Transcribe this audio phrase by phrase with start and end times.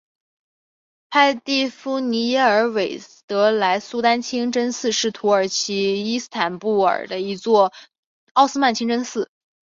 [1.11, 2.97] 派蒂芙妮耶尔韦
[3.59, 7.71] 莱德苏丹清真寺是土耳其伊斯坦布尔的一座
[8.33, 9.29] 奥斯曼清真寺。